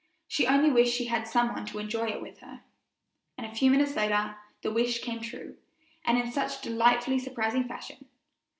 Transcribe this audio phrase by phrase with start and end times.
[0.27, 2.63] She only wished she had some one to enjoy it with her;
[3.37, 5.57] and a few minutes later the wish came true,
[6.03, 8.05] and in such delightfully surprising fashion.